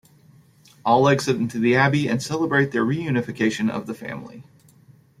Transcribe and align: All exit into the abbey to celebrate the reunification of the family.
All 0.83 1.07
exit 1.07 1.35
into 1.35 1.59
the 1.59 1.75
abbey 1.75 2.07
to 2.07 2.19
celebrate 2.19 2.71
the 2.71 2.79
reunification 2.79 3.69
of 3.69 3.85
the 3.85 3.93
family. 3.93 4.43